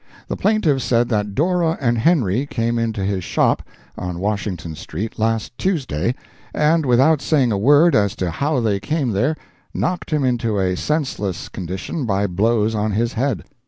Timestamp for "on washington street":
3.95-5.19